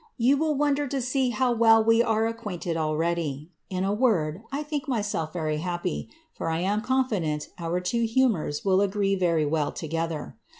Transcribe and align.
You 0.17 0.35
will 0.35 0.55
wonder 0.55 0.87
to 0.87 0.99
see 0.99 1.29
hof 1.29 1.59
well 1.59 1.83
we 1.83 2.01
are 2.01 2.25
acquainted 2.25 2.75
already; 2.75 3.51
in 3.69 3.83
a 3.83 3.93
word, 3.93 4.41
1 4.49 4.63
think 4.63 4.87
myself 4.87 5.31
very 5.31 5.57
hip|9* 5.59 6.07
for 6.33 6.49
I 6.49 6.57
am 6.57 6.81
confident 6.81 7.49
our 7.59 7.79
two 7.79 8.05
humours 8.05 8.65
will 8.65 8.81
agree 8.81 9.13
very 9.13 9.45
well 9.45 9.71
together. 9.71 10.37